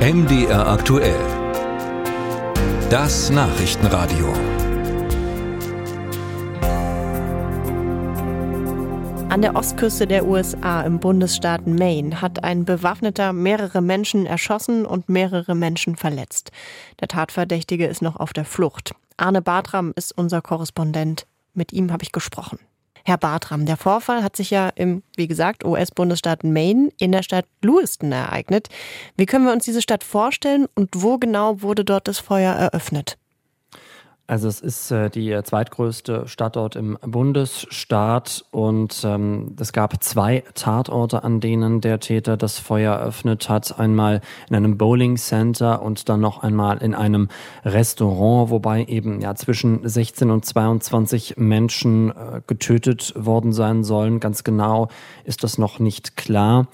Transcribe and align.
MDR 0.00 0.66
aktuell. 0.66 1.20
Das 2.88 3.28
Nachrichtenradio. 3.28 4.32
An 9.28 9.42
der 9.42 9.54
Ostküste 9.54 10.06
der 10.06 10.24
USA 10.26 10.80
im 10.84 11.00
Bundesstaat 11.00 11.66
Maine 11.66 12.22
hat 12.22 12.42
ein 12.42 12.64
Bewaffneter 12.64 13.34
mehrere 13.34 13.82
Menschen 13.82 14.24
erschossen 14.24 14.86
und 14.86 15.10
mehrere 15.10 15.54
Menschen 15.54 15.96
verletzt. 15.96 16.50
Der 17.00 17.08
Tatverdächtige 17.08 17.86
ist 17.86 18.00
noch 18.00 18.16
auf 18.16 18.32
der 18.32 18.46
Flucht. 18.46 18.94
Arne 19.18 19.42
Bartram 19.42 19.92
ist 19.96 20.16
unser 20.16 20.40
Korrespondent. 20.40 21.26
Mit 21.52 21.74
ihm 21.74 21.92
habe 21.92 22.04
ich 22.04 22.12
gesprochen. 22.12 22.58
Herr 23.04 23.18
Bartram, 23.18 23.66
der 23.66 23.76
Vorfall 23.76 24.22
hat 24.22 24.36
sich 24.36 24.50
ja 24.50 24.68
im, 24.74 25.02
wie 25.16 25.28
gesagt, 25.28 25.64
US-Bundesstaat 25.64 26.44
Maine 26.44 26.90
in 26.98 27.12
der 27.12 27.22
Stadt 27.22 27.46
Lewiston 27.62 28.12
ereignet. 28.12 28.68
Wie 29.16 29.26
können 29.26 29.44
wir 29.44 29.52
uns 29.52 29.64
diese 29.64 29.82
Stadt 29.82 30.04
vorstellen 30.04 30.66
und 30.74 30.90
wo 30.94 31.18
genau 31.18 31.62
wurde 31.62 31.84
dort 31.84 32.08
das 32.08 32.18
Feuer 32.18 32.52
eröffnet? 32.54 33.19
Also 34.30 34.46
es 34.46 34.60
ist 34.60 34.92
äh, 34.92 35.10
die 35.10 35.36
zweitgrößte 35.42 36.28
Stadt 36.28 36.54
dort 36.54 36.76
im 36.76 36.96
Bundesstaat 37.02 38.44
und 38.52 39.02
ähm, 39.04 39.56
es 39.58 39.72
gab 39.72 40.00
zwei 40.04 40.44
Tatorte, 40.54 41.24
an 41.24 41.40
denen 41.40 41.80
der 41.80 41.98
Täter 41.98 42.36
das 42.36 42.60
Feuer 42.60 42.94
eröffnet 42.94 43.48
hat. 43.48 43.80
Einmal 43.80 44.20
in 44.48 44.54
einem 44.54 44.78
Bowling 44.78 45.16
Center 45.16 45.82
und 45.82 46.08
dann 46.08 46.20
noch 46.20 46.44
einmal 46.44 46.78
in 46.78 46.94
einem 46.94 47.26
Restaurant, 47.64 48.50
wobei 48.50 48.84
eben 48.84 49.20
ja 49.20 49.34
zwischen 49.34 49.80
16 49.82 50.30
und 50.30 50.44
22 50.44 51.34
Menschen 51.36 52.10
äh, 52.10 52.40
getötet 52.46 53.12
worden 53.16 53.52
sein 53.52 53.82
sollen. 53.82 54.20
Ganz 54.20 54.44
genau 54.44 54.90
ist 55.24 55.42
das 55.42 55.58
noch 55.58 55.80
nicht 55.80 56.16
klar. 56.16 56.68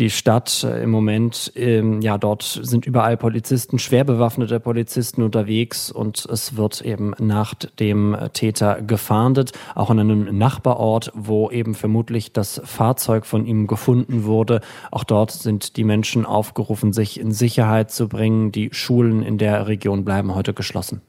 Die 0.00 0.08
Stadt 0.08 0.64
äh, 0.64 0.82
im 0.82 0.90
Moment, 0.90 1.52
ähm, 1.56 2.00
ja, 2.00 2.16
dort 2.16 2.42
sind 2.62 2.86
überall 2.86 3.18
Polizisten, 3.18 3.78
schwer 3.78 4.04
bewaffnete 4.04 4.58
Polizisten 4.58 5.22
unterwegs 5.22 5.92
und 5.92 6.24
es 6.24 6.56
wird 6.56 6.80
eben 6.80 7.12
nach 7.18 7.52
dem 7.52 8.16
Täter 8.32 8.80
gefahndet, 8.80 9.52
auch 9.74 9.90
in 9.90 10.00
einem 10.00 10.38
Nachbarort, 10.38 11.12
wo 11.14 11.50
eben 11.50 11.74
vermutlich 11.74 12.32
das 12.32 12.62
Fahrzeug 12.64 13.26
von 13.26 13.44
ihm 13.44 13.66
gefunden 13.66 14.24
wurde. 14.24 14.62
Auch 14.90 15.04
dort 15.04 15.32
sind 15.32 15.76
die 15.76 15.84
Menschen 15.84 16.24
aufgerufen, 16.24 16.94
sich 16.94 17.20
in 17.20 17.32
Sicherheit 17.32 17.90
zu 17.90 18.08
bringen. 18.08 18.52
Die 18.52 18.70
Schulen 18.72 19.22
in 19.22 19.36
der 19.36 19.66
Region 19.66 20.06
bleiben 20.06 20.34
heute 20.34 20.54
geschlossen. 20.54 21.02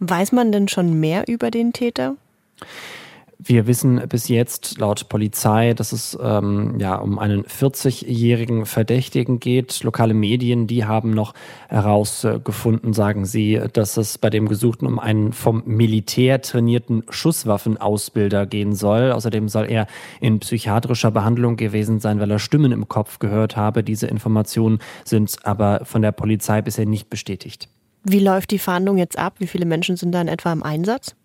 Weiß 0.00 0.32
man 0.32 0.52
denn 0.52 0.68
schon 0.68 1.00
mehr 1.00 1.24
über 1.28 1.50
den 1.50 1.72
Täter? 1.72 2.16
Wir 3.44 3.66
wissen 3.66 4.00
bis 4.08 4.28
jetzt 4.28 4.78
laut 4.78 5.08
Polizei, 5.08 5.74
dass 5.74 5.90
es 5.90 6.16
ähm, 6.22 6.78
ja 6.78 6.94
um 6.94 7.18
einen 7.18 7.42
40-jährigen 7.42 8.66
Verdächtigen 8.66 9.40
geht. 9.40 9.82
Lokale 9.82 10.14
Medien, 10.14 10.68
die 10.68 10.84
haben 10.84 11.10
noch 11.10 11.34
herausgefunden, 11.68 12.92
sagen 12.92 13.24
sie, 13.24 13.60
dass 13.72 13.96
es 13.96 14.18
bei 14.18 14.30
dem 14.30 14.48
Gesuchten 14.48 14.86
um 14.86 15.00
einen 15.00 15.32
vom 15.32 15.64
Militär 15.66 16.40
trainierten 16.40 17.02
Schusswaffenausbilder 17.08 18.46
gehen 18.46 18.76
soll. 18.76 19.10
Außerdem 19.10 19.48
soll 19.48 19.68
er 19.68 19.88
in 20.20 20.38
psychiatrischer 20.38 21.10
Behandlung 21.10 21.56
gewesen 21.56 21.98
sein, 21.98 22.20
weil 22.20 22.30
er 22.30 22.38
Stimmen 22.38 22.70
im 22.70 22.86
Kopf 22.86 23.18
gehört 23.18 23.56
habe. 23.56 23.82
Diese 23.82 24.06
Informationen 24.06 24.78
sind 25.04 25.36
aber 25.42 25.80
von 25.84 26.02
der 26.02 26.12
Polizei 26.12 26.62
bisher 26.62 26.86
nicht 26.86 27.10
bestätigt. 27.10 27.68
Wie 28.04 28.20
läuft 28.20 28.52
die 28.52 28.58
Fahndung 28.58 28.98
jetzt 28.98 29.18
ab? 29.18 29.34
Wie 29.38 29.48
viele 29.48 29.66
Menschen 29.66 29.96
sind 29.96 30.12
da 30.12 30.20
in 30.20 30.28
etwa 30.28 30.52
im 30.52 30.62
Einsatz? 30.62 31.16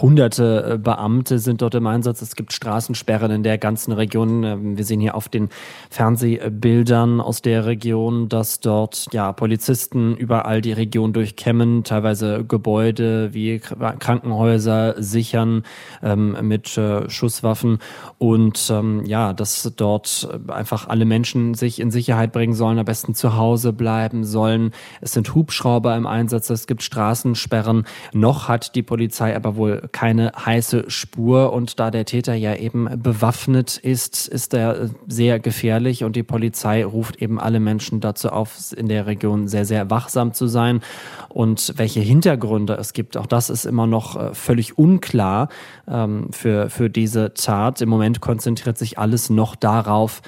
Hunderte 0.00 0.72
äh, 0.74 0.78
Beamte 0.78 1.38
sind 1.38 1.62
dort 1.62 1.74
im 1.74 1.86
Einsatz. 1.86 2.22
Es 2.22 2.36
gibt 2.36 2.52
Straßensperren 2.52 3.30
in 3.30 3.42
der 3.42 3.58
ganzen 3.58 3.92
Region. 3.92 4.44
Ähm, 4.44 4.76
wir 4.76 4.84
sehen 4.84 5.00
hier 5.00 5.14
auf 5.14 5.28
den 5.28 5.48
Fernsehbildern 5.90 7.20
aus 7.20 7.42
der 7.42 7.66
Region, 7.66 8.28
dass 8.28 8.60
dort 8.60 9.08
ja 9.12 9.32
Polizisten 9.32 10.16
überall 10.16 10.60
die 10.60 10.72
Region 10.72 11.12
durchkämmen, 11.12 11.84
teilweise 11.84 12.44
Gebäude 12.44 13.34
wie 13.34 13.58
Krankenhäuser 13.58 15.02
sichern 15.02 15.64
ähm, 16.02 16.36
mit 16.42 16.76
äh, 16.76 17.08
Schusswaffen 17.08 17.78
und 18.18 18.70
ähm, 18.70 19.04
ja, 19.04 19.32
dass 19.32 19.72
dort 19.76 20.28
einfach 20.48 20.88
alle 20.88 21.04
Menschen 21.04 21.54
sich 21.54 21.80
in 21.80 21.90
Sicherheit 21.90 22.32
bringen 22.32 22.54
sollen, 22.54 22.78
am 22.78 22.84
besten 22.84 23.14
zu 23.14 23.36
Hause 23.36 23.72
bleiben 23.72 24.24
sollen. 24.24 24.72
Es 25.00 25.12
sind 25.12 25.34
Hubschrauber 25.34 25.96
im 25.96 26.06
Einsatz, 26.06 26.50
es 26.50 26.66
gibt 26.66 26.82
Straßensperren. 26.82 27.86
Noch 28.12 28.48
hat 28.48 28.74
die 28.74 28.82
Polizei 28.82 29.32
aber 29.38 29.56
wohl 29.56 29.88
keine 29.92 30.32
heiße 30.32 30.90
Spur 30.90 31.52
und 31.52 31.80
da 31.80 31.90
der 31.90 32.04
Täter 32.04 32.34
ja 32.34 32.54
eben 32.54 32.88
bewaffnet 33.02 33.78
ist, 33.78 34.28
ist 34.28 34.52
er 34.52 34.90
sehr 35.06 35.40
gefährlich 35.40 36.04
und 36.04 36.16
die 36.16 36.22
Polizei 36.22 36.84
ruft 36.84 37.16
eben 37.22 37.40
alle 37.40 37.60
Menschen 37.60 38.00
dazu 38.00 38.28
auf, 38.28 38.72
in 38.76 38.88
der 38.88 39.06
Region 39.06 39.48
sehr, 39.48 39.64
sehr 39.64 39.88
wachsam 39.90 40.34
zu 40.34 40.46
sein. 40.46 40.80
Und 41.28 41.74
welche 41.76 42.00
Hintergründe 42.00 42.74
es 42.74 42.92
gibt, 42.92 43.16
auch 43.16 43.26
das 43.26 43.48
ist 43.48 43.64
immer 43.64 43.86
noch 43.86 44.16
äh, 44.16 44.34
völlig 44.34 44.76
unklar 44.76 45.48
ähm, 45.88 46.28
für, 46.32 46.68
für 46.70 46.90
diese 46.90 47.34
Tat. 47.34 47.80
Im 47.80 47.88
Moment 47.88 48.20
konzentriert 48.20 48.76
sich 48.76 48.98
alles 48.98 49.30
noch 49.30 49.56
darauf, 49.56 50.22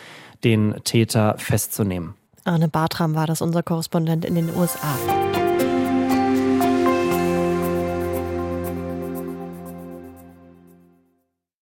den 0.44 0.76
Täter 0.84 1.34
festzunehmen. 1.37 2.15
Arne 2.44 2.69
Bartram 2.69 3.15
war 3.15 3.26
das, 3.26 3.43
unser 3.43 3.62
Korrespondent 3.62 4.25
in 4.25 4.34
den 4.34 4.49
USA. 4.56 4.97